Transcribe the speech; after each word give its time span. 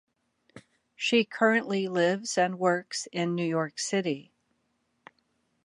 She 0.95 1.23
currently 1.25 1.87
lives 1.87 2.35
and 2.35 2.57
works 2.57 3.07
in 3.11 3.35
New 3.35 3.45
York 3.47 3.77
City. 3.77 4.33